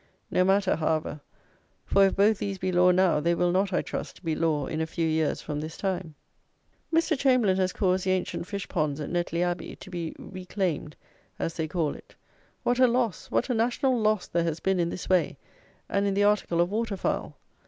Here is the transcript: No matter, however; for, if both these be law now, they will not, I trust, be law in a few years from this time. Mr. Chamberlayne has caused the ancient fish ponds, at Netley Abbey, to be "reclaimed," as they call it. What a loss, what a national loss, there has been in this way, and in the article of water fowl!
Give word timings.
No 0.31 0.43
matter, 0.43 0.77
however; 0.77 1.21
for, 1.85 2.07
if 2.07 2.15
both 2.15 2.39
these 2.39 2.57
be 2.57 2.71
law 2.71 2.89
now, 2.89 3.19
they 3.19 3.35
will 3.35 3.51
not, 3.51 3.71
I 3.71 3.83
trust, 3.83 4.25
be 4.25 4.33
law 4.35 4.65
in 4.65 4.81
a 4.81 4.87
few 4.87 5.07
years 5.07 5.43
from 5.43 5.59
this 5.59 5.77
time. 5.77 6.15
Mr. 6.91 7.15
Chamberlayne 7.15 7.57
has 7.59 7.71
caused 7.71 8.03
the 8.05 8.09
ancient 8.09 8.47
fish 8.47 8.67
ponds, 8.67 8.99
at 8.99 9.11
Netley 9.11 9.43
Abbey, 9.43 9.75
to 9.75 9.91
be 9.91 10.15
"reclaimed," 10.17 10.95
as 11.37 11.53
they 11.53 11.67
call 11.67 11.93
it. 11.93 12.15
What 12.63 12.79
a 12.79 12.87
loss, 12.87 13.29
what 13.29 13.47
a 13.51 13.53
national 13.53 13.95
loss, 13.95 14.25
there 14.25 14.43
has 14.43 14.59
been 14.59 14.79
in 14.79 14.89
this 14.89 15.07
way, 15.07 15.37
and 15.87 16.07
in 16.07 16.15
the 16.15 16.23
article 16.23 16.61
of 16.61 16.71
water 16.71 16.97
fowl! 16.97 17.37